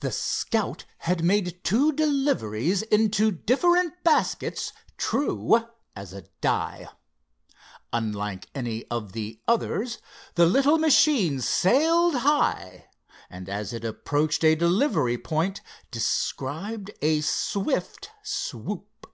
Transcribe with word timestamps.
The 0.00 0.12
Scout 0.12 0.84
had 0.98 1.24
made 1.24 1.64
two 1.64 1.90
deliveries 1.92 2.82
into 2.82 3.32
different 3.32 3.94
baskets 4.04 4.72
true 4.96 5.64
as 5.96 6.12
a 6.12 6.22
die. 6.40 6.88
Unlike 7.92 8.46
any 8.54 8.84
of 8.92 9.10
the 9.10 9.40
others, 9.48 9.98
the 10.36 10.46
little 10.46 10.78
machine 10.78 11.40
sailed 11.40 12.14
high, 12.18 12.86
and 13.28 13.48
as 13.48 13.72
it 13.72 13.84
approached 13.84 14.44
a 14.44 14.54
delivery 14.54 15.18
point 15.18 15.62
described 15.90 16.92
a 17.02 17.20
swift 17.20 18.10
swoop. 18.22 19.08